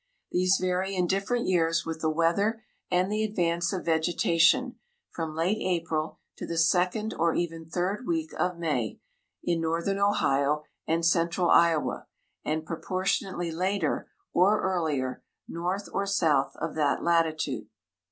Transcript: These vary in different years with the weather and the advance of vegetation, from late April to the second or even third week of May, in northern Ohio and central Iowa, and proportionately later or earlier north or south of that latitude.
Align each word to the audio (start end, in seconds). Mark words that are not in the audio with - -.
These 0.31 0.57
vary 0.59 0.95
in 0.95 1.05
different 1.05 1.45
years 1.45 1.85
with 1.85 2.01
the 2.01 2.09
weather 2.09 2.63
and 2.89 3.11
the 3.11 3.23
advance 3.23 3.71
of 3.71 3.85
vegetation, 3.85 4.79
from 5.11 5.35
late 5.35 5.59
April 5.59 6.17
to 6.37 6.47
the 6.47 6.57
second 6.57 7.13
or 7.19 7.35
even 7.35 7.67
third 7.69 8.07
week 8.07 8.31
of 8.35 8.57
May, 8.57 8.99
in 9.43 9.61
northern 9.61 9.99
Ohio 9.99 10.63
and 10.87 11.05
central 11.05 11.51
Iowa, 11.51 12.07
and 12.43 12.65
proportionately 12.65 13.51
later 13.51 14.09
or 14.33 14.61
earlier 14.63 15.21
north 15.47 15.87
or 15.93 16.07
south 16.07 16.55
of 16.59 16.73
that 16.73 17.03
latitude. 17.03 17.67